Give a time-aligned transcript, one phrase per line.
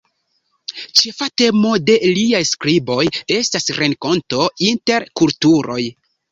[1.01, 3.05] Ĉefa temo de liaj skriboj
[3.37, 5.81] estas renkonto inter kulturoj.